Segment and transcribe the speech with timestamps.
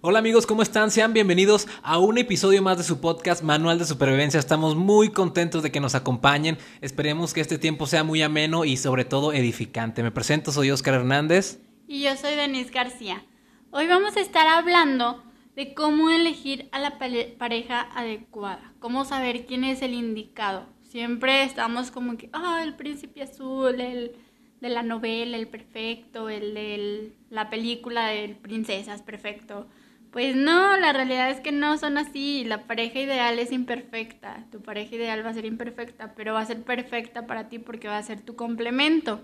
[0.00, 0.90] Hola amigos, ¿cómo están?
[0.92, 4.38] Sean bienvenidos a un episodio más de su podcast Manual de Supervivencia.
[4.38, 6.58] Estamos muy contentos de que nos acompañen.
[6.80, 10.04] Esperemos que este tiempo sea muy ameno y sobre todo edificante.
[10.04, 11.60] Me presento, soy Oscar Hernández.
[11.88, 13.24] Y yo soy Denise García.
[13.72, 15.24] Hoy vamos a estar hablando
[15.56, 20.66] de cómo elegir a la pareja adecuada, cómo saber quién es el indicado.
[20.82, 24.16] Siempre estamos como que, ah, el príncipe azul, el
[24.60, 29.66] de la novela, el perfecto, el de la película de princesas, perfecto.
[30.10, 32.44] Pues no, la realidad es que no son así.
[32.44, 34.46] La pareja ideal es imperfecta.
[34.50, 37.88] Tu pareja ideal va a ser imperfecta, pero va a ser perfecta para ti porque
[37.88, 39.20] va a ser tu complemento.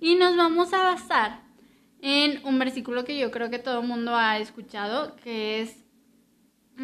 [0.00, 1.42] Y nos vamos a basar
[2.00, 5.84] en un versículo que yo creo que todo el mundo ha escuchado, que es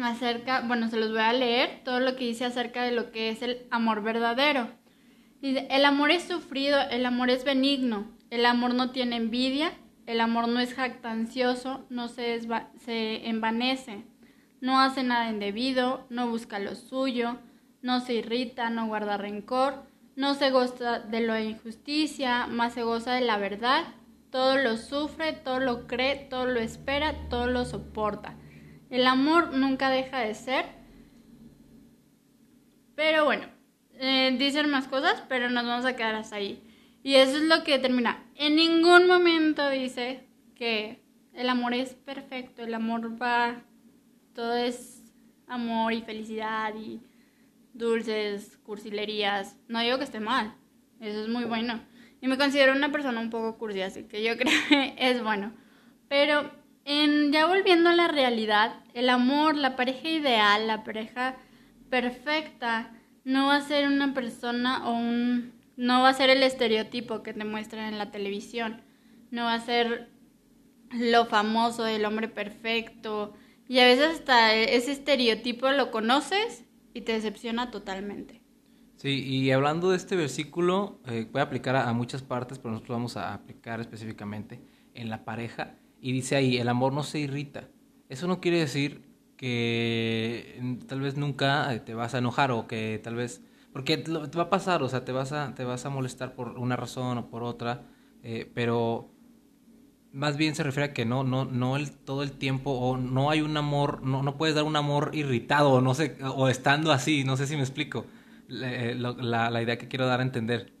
[0.01, 3.29] acerca, bueno, se los voy a leer, todo lo que dice acerca de lo que
[3.29, 4.69] es el amor verdadero.
[5.41, 9.73] El amor es sufrido, el amor es benigno, el amor no tiene envidia,
[10.05, 12.39] el amor no es jactancioso, no se,
[12.77, 14.03] se envanece,
[14.59, 17.39] no hace nada indebido, no busca lo suyo,
[17.81, 19.83] no se irrita, no guarda rencor,
[20.15, 23.85] no se goza de la injusticia, más se goza de la verdad,
[24.29, 28.35] todo lo sufre, todo lo cree, todo lo espera, todo lo soporta.
[28.91, 30.65] El amor nunca deja de ser.
[32.95, 33.47] Pero bueno,
[34.03, 36.59] eh, dicen más cosas, pero nos vamos a quedar hasta ahí.
[37.03, 38.23] Y eso es lo que determina.
[38.33, 41.03] En ningún momento dice que
[41.35, 43.61] el amor es perfecto, el amor va,
[44.33, 45.03] todo es
[45.47, 46.99] amor y felicidad y
[47.73, 49.55] dulces, cursilerías.
[49.67, 50.55] No digo que esté mal,
[50.99, 51.79] eso es muy bueno.
[52.21, 55.53] Y me considero una persona un poco cursi, así que yo creo que es bueno.
[56.09, 56.49] Pero
[56.85, 61.35] en, ya volviendo a la realidad, el amor, la pareja ideal, la pareja
[61.91, 62.91] perfecta,
[63.23, 67.33] no va a ser una persona o un no va a ser el estereotipo que
[67.33, 68.81] te muestran en la televisión.
[69.31, 70.09] No va a ser
[70.91, 73.33] lo famoso del hombre perfecto.
[73.67, 78.41] Y a veces hasta ese estereotipo lo conoces y te decepciona totalmente.
[78.97, 83.17] Sí, y hablando de este versículo, eh, a aplicar a, muchas partes, pero nosotros vamos
[83.17, 84.61] a aplicar específicamente
[84.93, 85.77] en la pareja.
[85.99, 87.69] Y dice ahí, el amor no se irrita.
[88.09, 89.01] Eso no quiere decir
[89.41, 93.41] que tal vez nunca eh, te vas a enojar o que tal vez
[93.73, 96.59] porque te va a pasar, o sea, te vas a, te vas a molestar por
[96.59, 97.87] una razón o por otra,
[98.21, 99.09] eh, pero
[100.11, 103.31] más bien se refiere a que no, no, no el, todo el tiempo, o no
[103.31, 106.91] hay un amor, no, no puedes dar un amor irritado, o no sé, o estando
[106.91, 108.05] así, no sé si me explico
[108.49, 110.73] eh, la, la, idea que quiero dar a entender.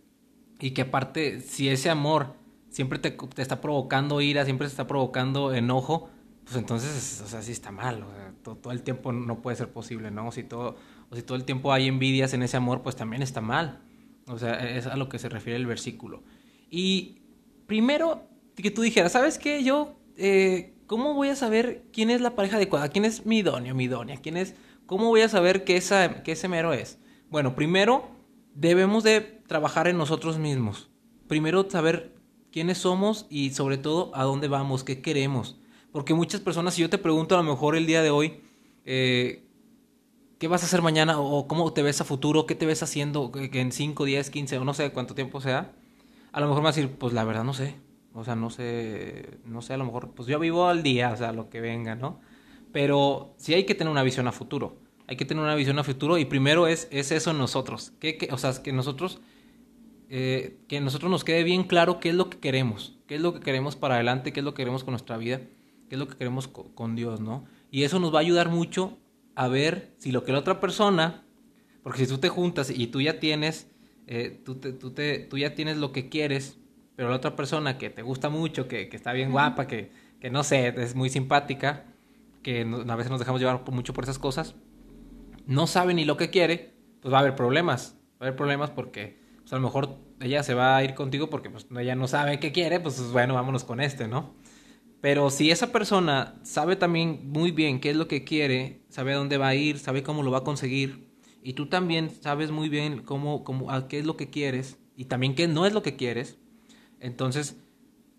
[0.59, 2.35] Y que aparte, si ese amor
[2.69, 6.09] siempre te, te, está provocando ira, siempre te está provocando enojo,
[6.43, 9.57] pues entonces, o sea, sí está mal, o sea, todo, todo el tiempo no puede
[9.57, 10.31] ser posible, ¿no?
[10.31, 10.77] Si todo
[11.09, 13.81] o si todo el tiempo hay envidias en ese amor, pues también está mal.
[14.27, 16.23] O sea, es a lo que se refiere el versículo.
[16.69, 17.19] Y
[17.67, 19.63] primero, que tú dijeras, ¿sabes qué?
[19.63, 22.89] Yo, eh, ¿cómo voy a saber quién es la pareja adecuada?
[22.89, 24.17] ¿Quién es mi idóneo, mi idónea?
[24.17, 26.97] ¿Quién es, ¿Cómo voy a saber que, esa, que ese mero es?
[27.29, 28.09] Bueno, primero
[28.55, 30.89] debemos de trabajar en nosotros mismos.
[31.27, 32.15] Primero saber
[32.51, 35.60] quiénes somos y sobre todo a dónde vamos, qué queremos.
[35.91, 38.41] Porque muchas personas, si yo te pregunto a lo mejor el día de hoy,
[38.85, 39.43] eh,
[40.41, 41.19] ¿Qué vas a hacer mañana?
[41.19, 42.47] ¿O cómo te ves a futuro?
[42.47, 45.71] ¿Qué te ves haciendo que en 5, 10, 15 o no sé cuánto tiempo sea?
[46.31, 47.75] A lo mejor me vas a decir, pues la verdad no sé.
[48.15, 51.15] O sea, no sé, no sé, a lo mejor, pues yo vivo al día, o
[51.15, 52.21] sea, lo que venga, ¿no?
[52.71, 54.77] Pero sí hay que tener una visión a futuro.
[55.05, 57.93] Hay que tener una visión a futuro y primero es, es eso en nosotros.
[57.99, 59.21] Que, o sea, que nosotros,
[60.09, 62.97] eh, que nosotros nos quede bien claro qué es lo que queremos.
[63.05, 65.41] Qué es lo que queremos para adelante, qué es lo que queremos con nuestra vida,
[65.91, 67.43] qué es lo que queremos con Dios, ¿no?
[67.69, 68.97] Y eso nos va a ayudar mucho
[69.35, 71.25] a ver si lo que la otra persona,
[71.83, 73.69] porque si tú te juntas y tú ya tienes,
[74.07, 76.57] eh, tú, te, tú, te, tú, ya tienes lo que quieres,
[76.95, 79.91] pero la otra persona que te gusta mucho, que, que está bien guapa, que,
[80.21, 81.83] que, no sé, es muy simpática,
[82.41, 84.55] que a veces nos dejamos llevar mucho por esas cosas,
[85.45, 88.69] no sabe ni lo que quiere, pues va a haber problemas, va a haber problemas
[88.69, 92.07] porque pues a lo mejor ella se va a ir contigo porque pues ella no
[92.07, 94.39] sabe qué quiere, pues bueno, vámonos con este, ¿no?
[95.01, 99.17] Pero si esa persona sabe también muy bien qué es lo que quiere, sabe a
[99.17, 101.11] dónde va a ir, sabe cómo lo va a conseguir,
[101.43, 105.05] y tú también sabes muy bien cómo, cómo, a qué es lo que quieres y
[105.05, 106.37] también qué no es lo que quieres,
[106.99, 107.57] entonces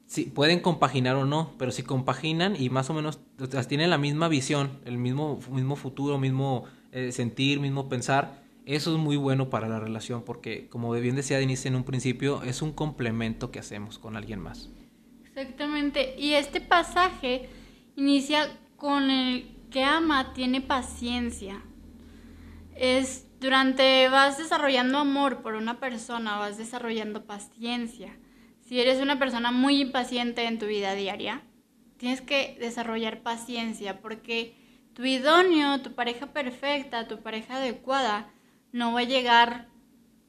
[0.06, 3.20] sí, pueden compaginar o no, pero si compaginan y más o menos
[3.68, 8.98] tienen la misma visión, el mismo, mismo futuro, mismo eh, sentir, mismo pensar, eso es
[8.98, 12.72] muy bueno para la relación porque, como bien decía Denise en un principio, es un
[12.72, 14.68] complemento que hacemos con alguien más.
[15.34, 16.14] Exactamente.
[16.18, 17.48] Y este pasaje
[17.96, 21.62] inicia con el que ama tiene paciencia.
[22.76, 28.16] Es durante vas desarrollando amor por una persona, vas desarrollando paciencia.
[28.60, 31.42] si eres una persona muy impaciente en tu vida diaria,
[31.98, 34.54] tienes que desarrollar paciencia porque
[34.94, 38.30] tu idóneo, tu pareja perfecta, tu pareja adecuada,
[38.72, 39.68] no va a llegar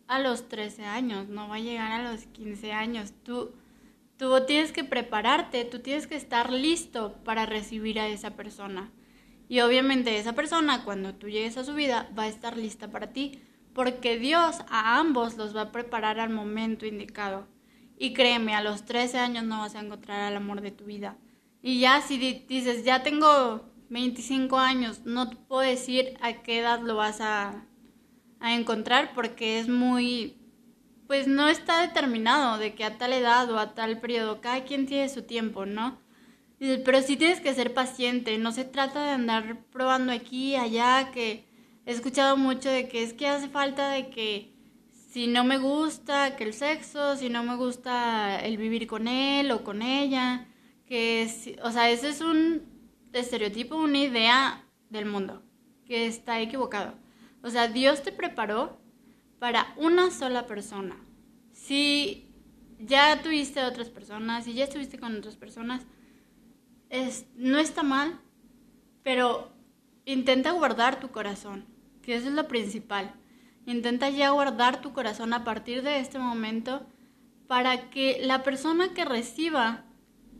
[0.08, 3.14] a los 13 años, no va a llegar a los 15 años.
[3.24, 3.54] Tú,
[4.18, 8.92] tú tienes que prepararte, tú tienes que estar listo para recibir a esa persona.
[9.50, 13.12] Y obviamente esa persona, cuando tú llegues a su vida, va a estar lista para
[13.12, 13.42] ti,
[13.74, 17.48] porque Dios a ambos los va a preparar al momento indicado.
[17.98, 21.18] Y créeme, a los 13 años no vas a encontrar al amor de tu vida.
[21.62, 26.82] Y ya si dices, ya tengo 25 años, no te puedo decir a qué edad
[26.82, 27.66] lo vas a,
[28.40, 30.43] a encontrar porque es muy,
[31.08, 34.86] pues no está determinado de que a tal edad o a tal periodo, cada quien
[34.86, 36.00] tiene su tiempo, ¿no?
[36.60, 41.46] Pero sí tienes que ser paciente, no se trata de andar probando aquí allá, que
[41.86, 44.54] he escuchado mucho de que es que hace falta de que
[45.12, 49.52] si no me gusta que el sexo, si no me gusta el vivir con él
[49.52, 50.48] o con ella,
[50.88, 51.30] que,
[51.62, 52.64] o sea, ese es un
[53.12, 55.44] estereotipo, una idea del mundo,
[55.86, 56.94] que está equivocado.
[57.44, 58.80] O sea, Dios te preparó
[59.44, 60.96] para una sola persona.
[61.52, 62.34] Si
[62.80, 65.82] ya tuviste otras personas, si ya estuviste con otras personas,
[66.90, 68.22] es, no está mal,
[69.04, 69.52] pero
[70.06, 71.66] intenta guardar tu corazón,
[72.02, 73.16] que eso es lo principal.
[73.66, 76.88] Intenta ya guardar tu corazón a partir de este momento
[77.46, 79.84] para que la persona que reciba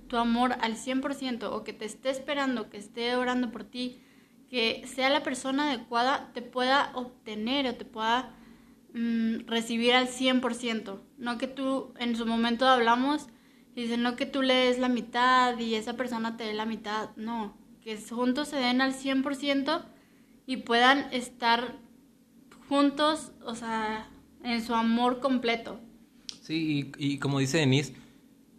[0.08, 4.02] tu amor al 100% o que te esté esperando, que esté orando por ti,
[4.50, 8.38] que sea la persona adecuada, te pueda obtener o te pueda
[8.94, 11.00] mm, recibir al 100%.
[11.18, 13.28] No que tú, en su momento hablamos,
[13.76, 17.10] dice, no que tú le des la mitad y esa persona te dé la mitad,
[17.16, 19.86] no, que juntos se den al 100%
[20.46, 21.78] y puedan estar
[22.70, 24.10] juntos, o sea,
[24.44, 25.80] en su amor completo.
[26.42, 27.94] Sí, y, como dice Denise,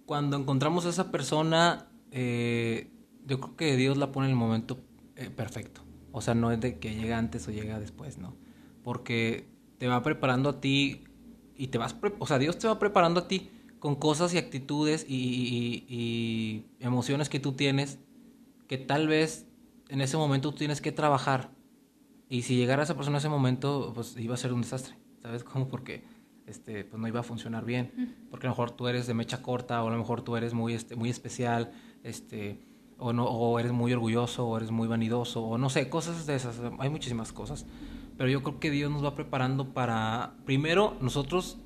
[0.06, 2.90] cuando encontramos a esa persona, eh,
[3.26, 4.80] yo creo que Dios la pone en el momento
[5.16, 5.82] eh, perfecto.
[6.12, 8.36] O sea, no es de que llega antes o llega después, ¿no?
[8.82, 9.48] Porque
[9.78, 11.04] te va preparando a ti
[11.56, 13.50] y te vas, o sea, Dios te va preparando a ti
[13.84, 17.98] con cosas y actitudes y, emociones que tú tienes
[18.66, 19.46] que tal vez
[19.90, 21.50] en ese momento tú tienes que trabajar.
[22.30, 24.96] Y si llegara esa persona en ese momento, pues iba a ser un desastre.
[25.20, 25.68] ¿Sabes cómo?
[25.68, 26.02] Porque
[26.46, 28.26] este, pues no iba a funcionar bien.
[28.30, 30.54] Porque a lo mejor tú eres de mecha corta, o a lo mejor tú eres
[30.54, 31.72] muy, este, muy especial,
[32.02, 32.58] este,
[32.96, 36.36] o, no, o eres muy orgulloso, o eres muy vanidoso, o no sé, cosas de
[36.36, 36.58] esas.
[36.78, 37.66] Hay muchísimas cosas.
[38.16, 41.58] Pero yo creo que Dios nos va preparando para, primero, nosotros,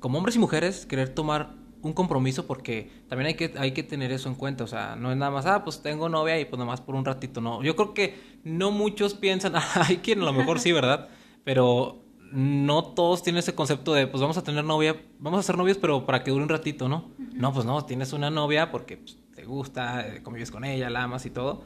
[0.00, 4.12] como hombres y mujeres, querer tomar un compromiso porque también hay que, hay que tener
[4.12, 6.58] eso en cuenta, o sea, no es nada más, ah, pues tengo novia y pues
[6.58, 7.62] nada más por un ratito, no.
[7.62, 8.14] Yo creo que
[8.44, 11.08] no muchos piensan, hay quien a lo mejor sí, ¿verdad?
[11.44, 12.02] Pero
[12.32, 15.78] no todos tienen ese concepto de, pues vamos a tener novia, vamos a ser novios,
[15.78, 17.10] pero para que dure un ratito, ¿no?
[17.34, 21.04] No, pues no, tienes una novia porque pues, te gusta, eh, convives con ella, la
[21.04, 21.62] amas y todo,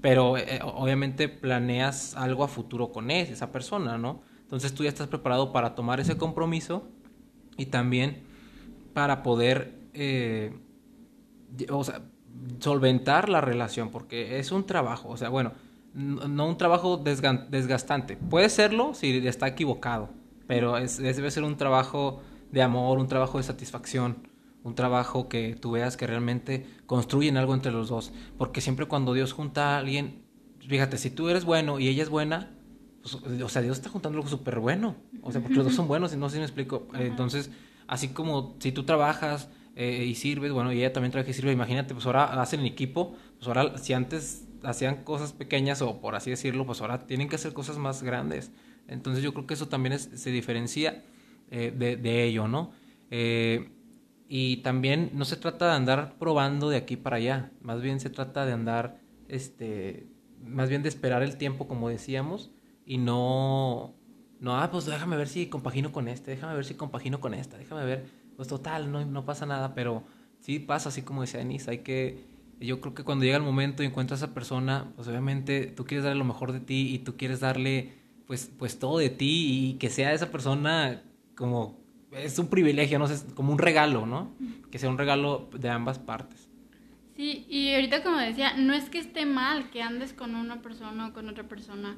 [0.00, 4.22] pero eh, obviamente planeas algo a futuro con esa persona, ¿no?
[4.40, 6.88] Entonces tú ya estás preparado para tomar ese compromiso
[7.56, 8.22] y también
[8.92, 10.56] para poder, eh,
[11.70, 12.02] o sea,
[12.60, 15.52] solventar la relación, porque es un trabajo, o sea, bueno,
[15.94, 18.16] no un trabajo desgastante.
[18.16, 20.10] Puede serlo si está equivocado,
[20.46, 22.20] pero debe ser un trabajo
[22.52, 24.28] de amor, un trabajo de satisfacción,
[24.66, 28.12] un trabajo que tú veas que realmente construyen algo entre los dos.
[28.36, 30.24] Porque siempre cuando Dios junta a alguien,
[30.66, 32.50] fíjate, si tú eres bueno y ella es buena,
[33.00, 34.96] pues, o sea, Dios está juntando algo súper bueno.
[35.22, 36.88] O sea, porque los dos son buenos, y no sé si me explico.
[36.94, 37.52] Entonces,
[37.86, 41.52] así como si tú trabajas eh, y sirves, bueno, y ella también trabaja y sirve,
[41.52, 46.30] imagínate, pues ahora hacen equipo, pues ahora si antes hacían cosas pequeñas o por así
[46.30, 48.50] decirlo, pues ahora tienen que hacer cosas más grandes.
[48.88, 51.04] Entonces yo creo que eso también se diferencia
[51.52, 52.72] eh, de, ello, ¿no?
[53.12, 53.70] Eh,
[54.28, 58.10] y también no se trata de andar probando de aquí para allá, más bien se
[58.10, 60.08] trata de andar, este,
[60.44, 62.50] más bien de esperar el tiempo, como decíamos,
[62.84, 63.94] y no,
[64.40, 67.56] no, ah, pues déjame ver si compagino con este, déjame ver si compagino con esta,
[67.58, 68.06] déjame ver,
[68.36, 70.04] pues total, no, no pasa nada, pero
[70.40, 73.82] sí pasa, así como decía Denise, hay que yo creo que cuando llega el momento
[73.82, 77.00] y encuentras a esa persona, pues obviamente tú quieres darle lo mejor de ti y
[77.00, 77.92] tú quieres darle
[78.26, 81.02] pues, pues todo de ti y que sea esa persona
[81.34, 81.78] como
[82.16, 84.34] es un privilegio, no sé, como un regalo, ¿no?
[84.70, 86.48] Que sea un regalo de ambas partes.
[87.16, 91.08] Sí, y ahorita como decía, no es que esté mal que andes con una persona
[91.08, 91.96] o con otra persona,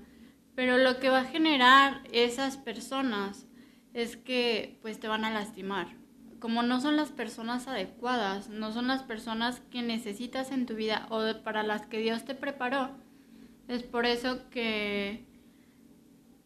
[0.55, 3.47] pero lo que va a generar esas personas
[3.95, 5.89] es que pues te van a lastimar
[6.39, 11.07] como no son las personas adecuadas, no son las personas que necesitas en tu vida
[11.11, 12.91] o para las que Dios te preparó,
[13.67, 15.25] es por eso que,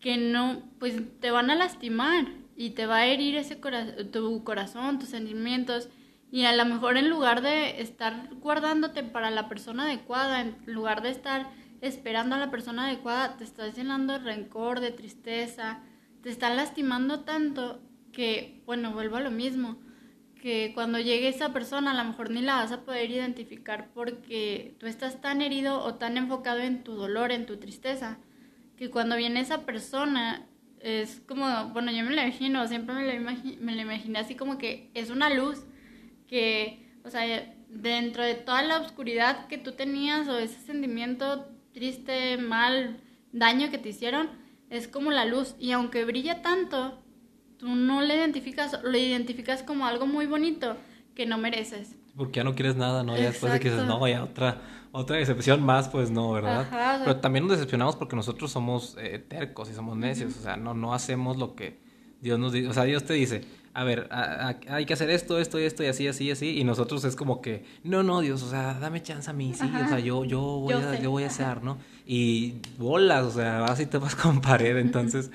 [0.01, 2.27] que no, pues te van a lastimar
[2.63, 5.89] y te va a herir ese tu corazón, tus sentimientos
[6.31, 11.03] Y a lo mejor en lugar de estar guardándote para la persona adecuada, en lugar
[11.03, 11.51] de estar
[11.81, 15.81] esperando a la persona adecuada, te estás llenando de rencor, de tristeza,
[16.23, 19.79] te están lastimando tanto que, bueno, vuelvo a lo mismo,
[20.41, 24.77] que cuando llegue esa persona a lo mejor ni la vas a poder identificar porque
[24.79, 28.19] tú estás tan herido o tan enfocado en tu dolor, en tu tristeza,
[28.77, 30.47] que cuando viene esa persona
[30.83, 33.21] es como, bueno, yo me lo imagino, siempre me lo,
[33.61, 35.65] me lo imaginé así como que es una luz
[36.27, 42.37] que, o sea, dentro de toda la oscuridad que tú tenías o ese sentimiento triste,
[42.37, 43.01] mal,
[43.33, 44.29] daño que te hicieron,
[44.71, 45.55] es como la luz.
[45.59, 47.03] Y aunque brilla tanto,
[47.59, 50.77] tú no le identificas, lo identificas como algo muy bonito
[51.15, 51.97] que no mereces.
[52.17, 53.17] Porque ya no quieres nada, ¿no?
[53.17, 54.61] Ya después de que dices, no, ya otra,
[54.93, 57.01] otra decepción más, pues no, ¿verdad?
[57.05, 60.75] Pero también nos decepcionamos porque nosotros somos eh, tercos y somos necios, o sea, no,
[60.75, 61.81] no hacemos lo que
[62.21, 65.59] Dios nos dice, o sea, Dios te dice, a ver, hay que hacer esto, esto
[65.59, 66.59] y esto y así, así, así.
[66.59, 69.65] Y nosotros es como que, no, no, Dios, o sea, dame chance a mí, sí,
[69.65, 71.79] o sea, yo, yo voy, a, yo voy a hacer, ¿no?
[72.05, 74.77] Y bolas, o sea, vas y te vas con pared.
[74.77, 75.31] Entonces,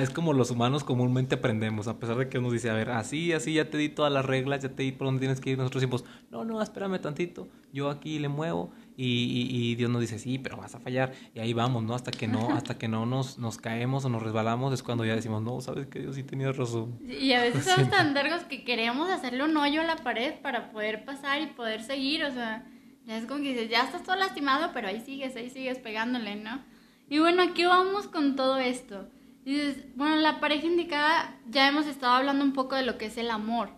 [0.00, 3.32] es como los humanos comúnmente aprendemos, a pesar de que nos dice, a ver, así,
[3.32, 5.58] así, ya te di todas las reglas, ya te di por dónde tienes que ir.
[5.58, 8.70] Nosotros decimos, no, no, espérame tantito, yo aquí le muevo
[9.04, 11.12] y, Dios nos dice, sí, pero vas a fallar.
[11.34, 11.94] Y ahí vamos, ¿no?
[11.94, 15.14] Hasta que no, hasta que no nos, nos caemos o nos resbalamos es cuando ya
[15.14, 16.98] decimos, no, sabes que Dios sí tenía razón.
[17.08, 20.70] Y a veces somos tan largos que queremos hacerle un hoyo a la pared para
[20.70, 22.66] poder pasar y poder seguir, o sea,
[23.04, 26.36] ya es como que dices, ya estás todo lastimado, pero ahí sigues, ahí sigues pegándole,
[26.36, 26.62] ¿no?
[27.08, 29.08] Y bueno, aquí vamos con todo esto.
[29.44, 33.18] Dices, bueno, la pareja indicada, ya hemos estado hablando un poco de lo que es
[33.18, 33.70] el amor.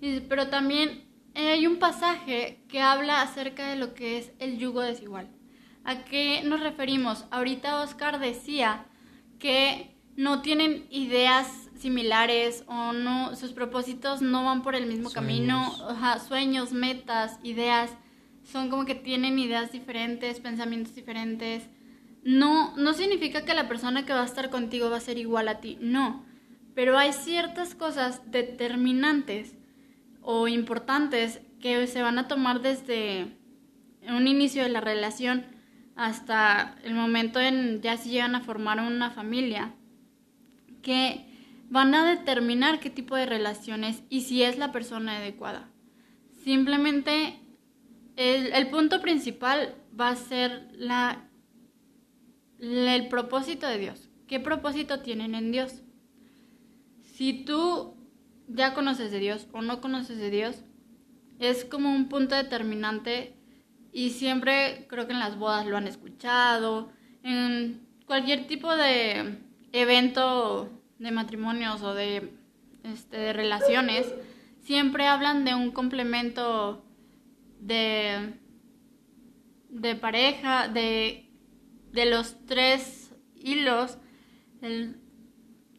[0.00, 4.80] Dices, pero también hay un pasaje que habla acerca de lo que es el yugo
[4.80, 5.28] desigual.
[5.84, 7.24] ¿A qué nos referimos?
[7.30, 8.86] Ahorita Oscar decía
[9.38, 15.72] que no tienen ideas similares o no sus propósitos no van por el mismo camino,
[16.26, 17.92] sueños, metas, ideas,
[18.42, 21.68] son como que tienen ideas diferentes, pensamientos diferentes.
[22.24, 25.46] No no significa que la persona que va a estar contigo va a ser igual
[25.48, 26.26] a ti, no,
[26.74, 29.54] pero hay ciertas cosas determinantes
[30.30, 33.34] o importantes que se van a tomar desde
[34.06, 35.46] un inicio de la relación
[35.96, 39.74] hasta el momento en ya si llegan a formar una familia,
[40.82, 41.24] que
[41.70, 45.70] van a determinar qué tipo de relaciones y si es la persona adecuada.
[46.44, 47.40] Simplemente
[48.16, 51.26] el, punto principal va a ser la,
[52.58, 54.10] el propósito de Dios.
[54.26, 55.80] ¿Qué propósito tienen en Dios?
[57.00, 57.97] Si tú
[58.48, 60.64] ya conoces de Dios o no conoces de Dios,
[61.38, 63.36] es como un punto determinante
[63.92, 66.90] y siempre creo que en las bodas lo han escuchado,
[67.22, 69.38] en cualquier tipo de
[69.72, 72.32] evento de matrimonios o de,
[72.84, 74.12] este, de relaciones,
[74.60, 76.84] siempre hablan de un complemento
[77.60, 78.34] de,
[79.68, 81.30] de pareja, de,
[81.92, 83.98] de los tres hilos,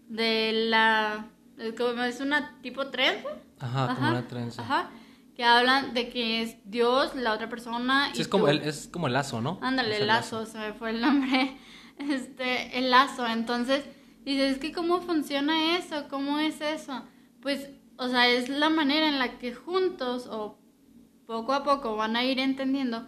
[0.08, 1.30] de la
[1.78, 3.30] como es una tipo trenza.
[3.60, 4.62] Ajá, como una trenza.
[4.62, 4.92] Ajá.
[5.36, 8.10] Que hablan de que es Dios, la otra persona.
[8.14, 9.60] Sí, es, como el, es como el lazo, ¿no?
[9.62, 11.58] Ándale, el lazo, se me fue el nombre.
[12.00, 13.28] Este, el lazo.
[13.28, 13.84] Entonces,
[14.24, 16.08] dices, es que ¿cómo funciona eso?
[16.10, 17.04] ¿Cómo es eso?
[17.42, 20.58] Pues, o sea, es la manera en la que juntos o
[21.26, 23.06] poco a poco van a ir entendiendo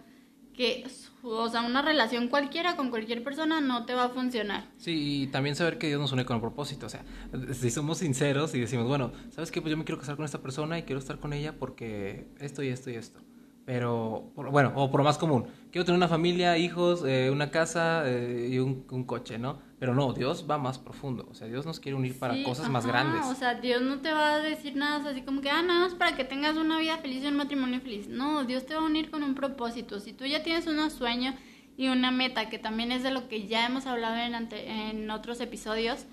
[0.54, 0.84] que,
[1.22, 4.68] o sea, una relación cualquiera con cualquier persona no te va a funcionar.
[4.76, 7.04] Sí, y también saber que Dios nos une con el propósito, o sea,
[7.52, 9.60] si somos sinceros y decimos, bueno, ¿sabes qué?
[9.60, 12.62] Pues yo me quiero casar con esta persona y quiero estar con ella porque esto
[12.62, 13.20] y esto y esto.
[13.64, 18.48] Pero, bueno, o por más común, quiero tener una familia, hijos, eh, una casa eh,
[18.50, 19.60] y un, coche, ¿no?
[19.82, 21.26] Pero no, Dios va más profundo.
[21.28, 23.26] O sea, Dios nos quiere unir para cosas más grandes.
[23.26, 25.94] O sea, Dios no te va a decir nada así como que, ah, nada más
[25.94, 28.06] para que tengas una vida feliz y un matrimonio feliz.
[28.06, 29.98] No, Dios te va a unir con un propósito.
[29.98, 31.34] Si tú ya tienes un sueño
[31.76, 35.40] y una meta, que también es de lo que ya hemos hablado en, en otros
[35.40, 36.06] episodios,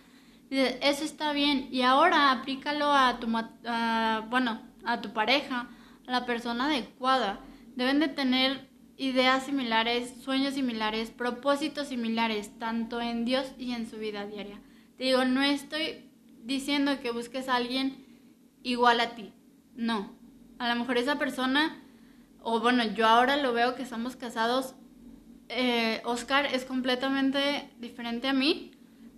[0.49, 1.67] eso está bien.
[1.71, 5.69] Y ahora aplícalo a tu, bueno, a tu pareja
[6.07, 7.39] la persona adecuada.
[7.75, 8.67] Deben de tener
[8.99, 14.59] ideas similares, sueños similares, propósitos similares, tanto en Dios y en su vida diaria.
[14.97, 16.09] Te digo, no estoy
[16.43, 18.05] diciendo que busques a alguien
[18.61, 19.31] igual a ti.
[19.73, 20.11] No.
[20.59, 21.81] A lo mejor esa persona,
[22.41, 24.75] o bueno, yo ahora lo veo que estamos casados.
[25.47, 28.71] Eh, Oscar es completamente diferente a mí,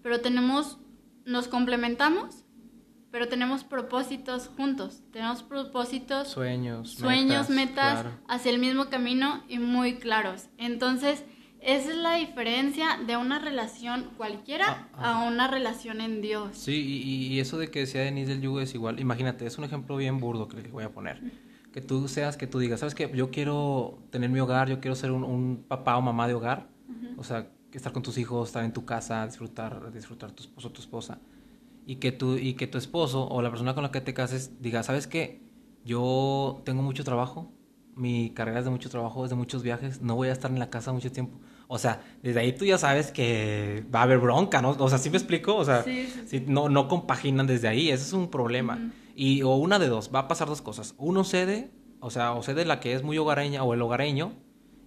[0.03, 0.77] pero tenemos,
[1.25, 2.40] nos complementamos
[3.11, 9.95] pero tenemos propósitos juntos, tenemos propósitos, sueños, sueños, metas, hacia el mismo camino y muy
[9.95, 10.47] claros.
[10.57, 11.23] Entonces,
[11.59, 16.57] esa es la diferencia de una relación cualquiera ah, a una relación en Dios.
[16.57, 18.99] Sí, y, eso de que decía Denise del yugo es igual.
[18.99, 21.21] Imagínate, es un ejemplo bien burdo que le voy a poner.
[21.73, 23.11] que tú seas, que tú digas, ¿sabes qué?
[23.13, 26.67] Yo quiero tener mi hogar, yo quiero ser un, un papá o mamá de hogar.
[27.17, 30.71] O sea, estar con tus hijos, estar en tu casa, disfrutar, disfrutar tu esposo o
[30.71, 31.19] tu esposa.
[31.85, 34.61] Y que, tu, y que tu esposo o la persona con la que te cases
[34.61, 35.41] diga, ¿sabes qué?
[35.83, 37.51] Yo tengo mucho trabajo,
[37.95, 40.59] mi carrera es de mucho trabajo, es de muchos viajes, no voy a estar en
[40.59, 41.39] la casa mucho tiempo.
[41.67, 44.71] O sea, desde ahí tú ya sabes que va a haber bronca, ¿no?
[44.71, 45.55] O sea, ¿sí me explico?
[45.55, 45.83] O sea,
[46.25, 48.91] Si no, no compaginan desde ahí, ese es un problema.
[49.15, 50.95] Y o una de dos, va a pasar dos cosas.
[50.97, 54.33] Uno cede, o sea, o cede la que es muy hogareña o el hogareño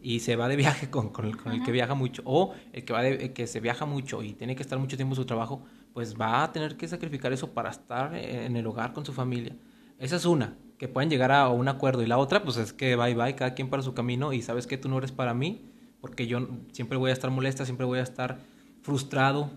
[0.04, 2.84] y se va de viaje con, con, el, con el, que viaja mucho, o el
[2.84, 5.24] que, va de, que se viaja mucho y tiene que estar mucho tiempo en su
[5.24, 9.12] trabajo, pues va a tener que sacrificar eso para estar en el hogar con su
[9.12, 9.56] familia.
[9.98, 12.02] Esa es una, que pueden llegar a un acuerdo.
[12.02, 14.66] Y la otra, pues es que bye bye, cada quien para su camino y sabes
[14.66, 15.70] que tú no eres para mí,
[16.00, 18.38] porque yo siempre voy a estar molesta, siempre voy a estar
[18.82, 19.50] frustrado,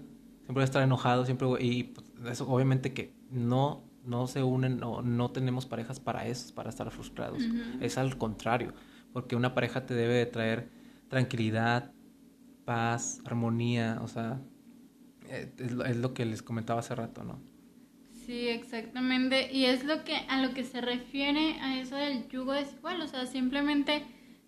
[0.44, 4.82] siempre voy a estar enojado, siempre y pues, eso obviamente que no no se unen
[4.84, 7.44] o no tenemos parejas para eso, para estar frustrados.
[7.82, 8.74] Es al contrario,
[9.12, 10.70] porque una pareja te debe de traer
[11.10, 11.92] tranquilidad,
[12.64, 14.40] paz, armonía, o sea,
[15.30, 17.40] es, lo que les comentaba hace rato, ¿no?
[18.26, 19.52] Sí, exactamente.
[19.54, 23.08] Y es lo que a lo que se refiere a eso del yugo desigual, o
[23.08, 24.04] sea, simplemente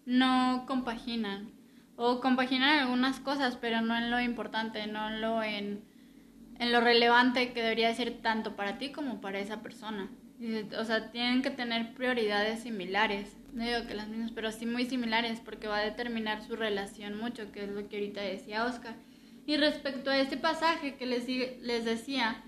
[0.05, 1.51] no compaginan
[1.95, 5.81] o compaginan algunas cosas, pero no en lo importante, no en lo en,
[6.59, 10.09] en lo relevante que debería ser tanto para ti como para esa persona.
[10.77, 13.36] O sea, tienen que tener prioridades similares.
[13.53, 17.17] No digo que las mismas, pero sí muy similares porque va a determinar su relación
[17.17, 18.95] mucho, que es lo que ahorita decía Oscar.
[19.50, 22.44] Y respecto a este pasaje que les, les decía,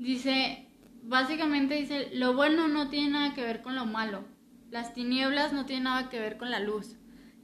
[0.00, 0.66] dice,
[1.04, 4.24] básicamente dice, lo bueno no tiene nada que ver con lo malo,
[4.68, 6.96] las tinieblas no tienen nada que ver con la luz.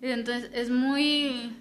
[0.03, 1.57] Entonces es muy,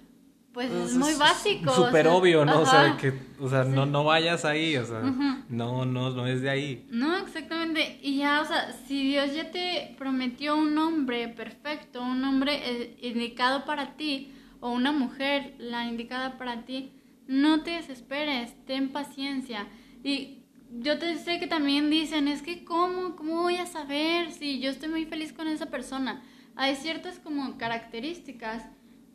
[0.52, 1.72] pues es muy básico.
[1.72, 2.62] Súper obvio, ¿no?
[2.62, 5.02] O sea, que, o sea no, no vayas ahí, o sea,
[5.48, 6.84] no, no, no es de ahí.
[6.90, 8.00] No, exactamente.
[8.02, 12.98] Y ya, o sea, si Dios ya te prometió un hombre perfecto, un hombre eh,
[13.02, 16.90] indicado para ti, o una mujer la indicada para ti,
[17.26, 19.68] no te desesperes, ten paciencia.
[20.02, 23.16] Y yo te sé que también dicen, es que ¿cómo?
[23.16, 26.22] ¿Cómo voy a saber si yo estoy muy feliz con esa persona?
[26.54, 28.64] Hay ciertas como características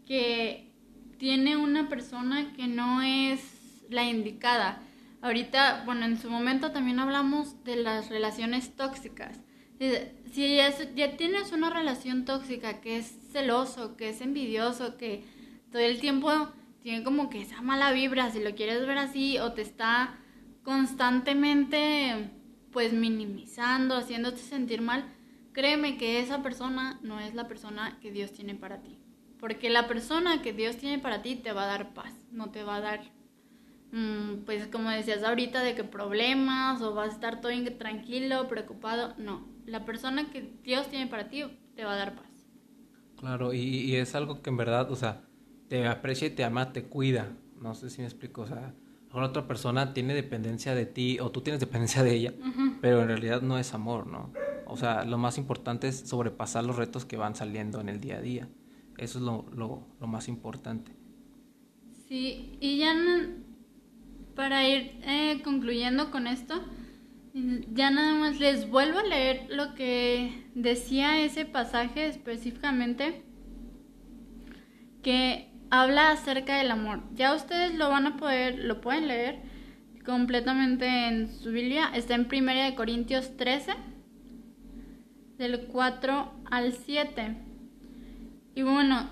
[0.05, 0.71] que
[1.17, 4.81] tiene una persona que no es la indicada.
[5.21, 9.39] Ahorita, bueno, en su momento también hablamos de las relaciones tóxicas.
[10.31, 15.23] Si ya, ya tienes una relación tóxica que es celoso, que es envidioso, que
[15.71, 16.29] todo el tiempo
[16.81, 20.17] tiene como que esa mala vibra, si lo quieres ver así, o te está
[20.63, 22.31] constantemente
[22.71, 25.05] pues minimizando, haciéndote sentir mal,
[25.53, 28.97] créeme que esa persona no es la persona que Dios tiene para ti.
[29.39, 32.63] Porque la persona que Dios tiene para ti te va a dar paz, no te
[32.63, 33.01] va a dar,
[33.91, 39.15] mm, pues como decías ahorita, de que problemas o vas a estar todo tranquilo, preocupado.
[39.17, 41.43] No, la persona que Dios tiene para ti
[41.75, 42.27] te va a dar paz.
[43.17, 45.23] Claro, y, y es algo que en verdad, o sea,
[45.71, 47.31] te aprecia y te ama, te cuida.
[47.61, 48.73] No sé si me explico, o sea,
[49.13, 52.33] la otra persona tiene dependencia de ti o tú tienes dependencia de ella,
[52.81, 54.33] pero en realidad no es amor, ¿no?
[54.65, 58.17] O sea, lo más importante es sobrepasar los retos que van saliendo en el día
[58.17, 58.49] a día.
[58.97, 60.91] Eso es lo, lo, lo más importante.
[62.05, 62.93] Sí, y ya
[64.35, 66.65] para ir eh, concluyendo con esto,
[67.33, 73.23] ya nada más les vuelvo a leer lo que decía ese pasaje específicamente,
[75.01, 77.01] que habla acerca del amor.
[77.15, 79.39] Ya ustedes lo van a poder, lo pueden leer
[80.05, 81.89] completamente en su Biblia.
[81.95, 83.71] Está en 1 de Corintios 13,
[85.37, 87.37] del 4 al 7.
[88.53, 89.09] Y bueno,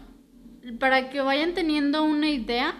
[0.80, 2.76] para que vayan teniendo una idea,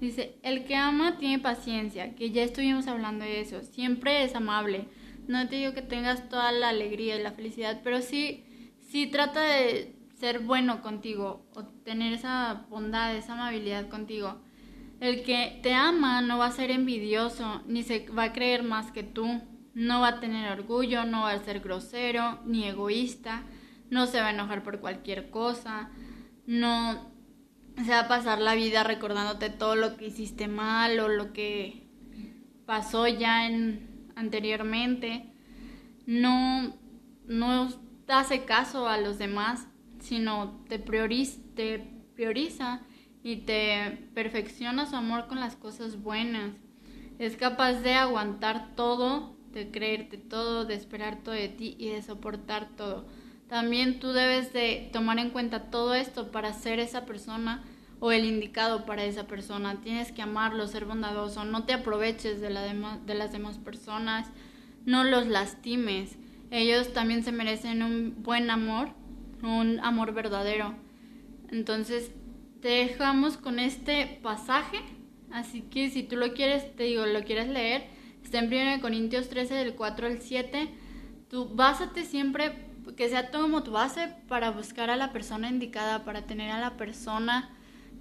[0.00, 4.86] dice, el que ama tiene paciencia, que ya estuvimos hablando de eso, siempre es amable.
[5.26, 8.44] No te digo que tengas toda la alegría y la felicidad, pero sí,
[8.80, 14.40] sí trata de ser bueno contigo o tener esa bondad, esa amabilidad contigo.
[15.00, 18.90] El que te ama no va a ser envidioso, ni se va a creer más
[18.90, 19.40] que tú,
[19.74, 23.44] no va a tener orgullo, no va a ser grosero, ni egoísta,
[23.90, 25.90] no se va a enojar por cualquier cosa,
[26.46, 27.12] no
[27.76, 31.86] se va a pasar la vida recordándote todo lo que hiciste mal o lo que
[32.66, 35.32] pasó ya en, anteriormente,
[36.06, 36.74] no,
[37.26, 37.68] no
[38.08, 39.68] hace caso a los demás,
[40.00, 42.80] sino te prioriza,
[43.22, 46.52] y te perfecciona su amor con las cosas buenas.
[47.18, 52.02] Es capaz de aguantar todo, de creerte todo, de esperar todo de ti y de
[52.02, 53.06] soportar todo.
[53.48, 57.64] También tú debes de tomar en cuenta todo esto para ser esa persona
[57.98, 59.80] o el indicado para esa persona.
[59.80, 64.28] Tienes que amarlo, ser bondadoso, no te aproveches de las demás personas,
[64.84, 66.16] no los lastimes.
[66.50, 68.90] Ellos también se merecen un buen amor
[69.42, 70.74] un amor verdadero.
[71.50, 72.10] Entonces,
[72.60, 74.78] te dejamos con este pasaje,
[75.30, 77.86] así que si tú lo quieres, te digo, lo quieres leer,
[78.22, 80.68] está en 1 Corintios 13 del 4 al 7.
[81.28, 86.26] Tú básate siempre que sea como tu base para buscar a la persona indicada, para
[86.26, 87.50] tener a la persona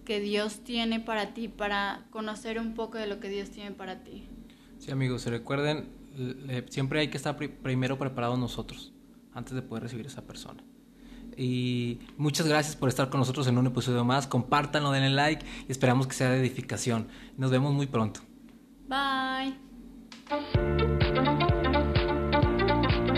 [0.06, 4.04] que Dios tiene para ti, para conocer un poco de lo que Dios tiene para
[4.04, 4.28] ti.
[4.80, 5.90] Sí, amigos, recuerden,
[6.70, 8.94] siempre hay que estar primero preparados nosotros
[9.34, 10.64] antes de poder recibir a esa persona.
[11.38, 14.28] Y muchas gracias por estar con nosotros en un episodio más.
[14.28, 17.08] Compártanlo, denle like y esperamos que sea de edificación.
[17.38, 18.22] Nos vemos muy pronto.
[18.88, 19.56] Bye.